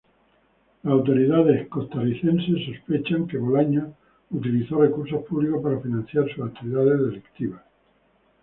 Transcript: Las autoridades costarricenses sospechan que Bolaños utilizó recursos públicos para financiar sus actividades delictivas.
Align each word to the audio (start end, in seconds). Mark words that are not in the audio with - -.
Las 0.81 0.93
autoridades 0.93 1.67
costarricenses 1.67 2.65
sospechan 2.65 3.27
que 3.27 3.37
Bolaños 3.37 3.93
utilizó 4.31 4.81
recursos 4.81 5.23
públicos 5.25 5.61
para 5.61 5.79
financiar 5.79 6.25
sus 6.33 6.43
actividades 6.43 6.97
delictivas. 7.01 7.61